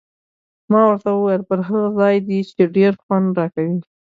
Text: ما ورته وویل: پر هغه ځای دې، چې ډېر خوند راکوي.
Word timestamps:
ما 0.71 0.81
ورته 0.87 1.09
وویل: 1.13 1.41
پر 1.49 1.59
هغه 1.67 1.89
ځای 1.99 2.15
دې، 2.27 2.39
چې 2.49 2.63
ډېر 2.75 2.91
خوند 3.03 3.27
راکوي. 3.39 3.77